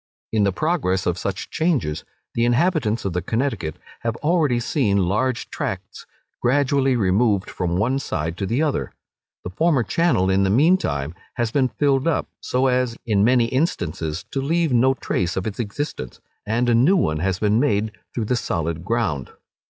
In 0.31 0.45
the 0.45 0.51
progress 0.51 1.05
of 1.05 1.19
such 1.19 1.51
changes, 1.51 2.03
the 2.33 2.43
inhabitants 2.43 3.05
of 3.05 3.13
the 3.13 3.21
Connecticut 3.21 3.75
have 3.99 4.15
already 4.23 4.59
seen 4.59 4.97
large 5.05 5.51
tracts 5.51 6.07
gradually 6.41 6.95
removed 6.95 7.51
from 7.51 7.77
one 7.77 7.99
side 7.99 8.35
to 8.37 8.47
the 8.47 8.63
other. 8.63 8.93
The 9.43 9.51
former 9.51 9.83
channel 9.83 10.27
in 10.31 10.41
the 10.41 10.49
mean 10.49 10.77
time 10.77 11.13
has 11.35 11.51
been 11.51 11.67
filled 11.67 12.07
up, 12.07 12.27
so 12.39 12.65
as, 12.65 12.97
in 13.05 13.23
many 13.23 13.45
instances, 13.49 14.23
to 14.31 14.41
leave 14.41 14.73
no 14.73 14.95
trace 14.95 15.37
of 15.37 15.45
its 15.45 15.59
existence, 15.59 16.19
and 16.47 16.67
a 16.67 16.73
new 16.73 16.97
one 16.97 17.19
has 17.19 17.37
been 17.37 17.59
made 17.59 17.91
through 18.15 18.25
the 18.25 18.35
solid 18.35 18.83
ground. 18.83 19.29